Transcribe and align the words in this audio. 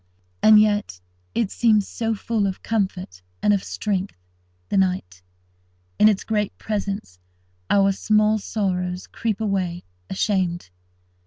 And 0.41 0.59
yet 0.59 0.99
it 1.35 1.51
seems 1.51 1.87
so 1.87 2.15
full 2.15 2.47
of 2.47 2.63
comfort 2.63 3.21
and 3.43 3.53
of 3.53 3.63
strength, 3.63 4.15
the 4.69 4.75
night. 4.77 5.21
In 5.99 6.09
its 6.09 6.23
great 6.23 6.57
presence, 6.57 7.19
our 7.69 7.91
small 7.91 8.39
sorrows 8.39 9.05
creep 9.05 9.39
away, 9.39 9.83
ashamed. 10.09 10.71